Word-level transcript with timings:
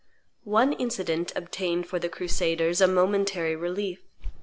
One 0.49 0.73
incident 0.73 1.31
obtained 1.35 1.85
for 1.85 1.99
the 1.99 2.09
crusaders 2.09 2.81
a 2.81 2.87
momentary 2.87 3.55
relief. 3.55 3.99